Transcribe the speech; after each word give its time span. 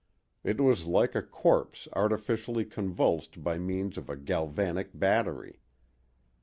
It 0.43 0.59
was 0.59 0.87
like 0.87 1.13
a 1.13 1.21
corpse 1.21 1.87
artificially 1.93 2.65
convulsed 2.65 3.43
by 3.43 3.59
means 3.59 3.99
of 3.99 4.09
a 4.09 4.17
galvanic 4.17 4.89
battery. 4.97 5.59